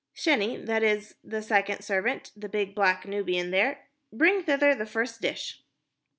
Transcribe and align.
Sheni 0.15 0.65
that 0.65 0.81
is 0.81 1.13
the 1.23 1.43
second 1.43 1.83
servant, 1.83 2.31
the 2.35 2.49
big 2.49 2.73
black 2.73 3.07
Nubian 3.07 3.51
there 3.51 3.85
bring 4.11 4.41
hither 4.45 4.73
the 4.73 4.87
first 4.87 5.21
dish." 5.21 5.61